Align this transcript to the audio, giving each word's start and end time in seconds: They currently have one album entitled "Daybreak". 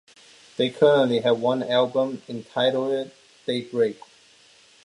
They 0.57 0.71
currently 0.71 1.19
have 1.19 1.39
one 1.39 1.61
album 1.61 2.23
entitled 2.27 3.11
"Daybreak". 3.45 3.99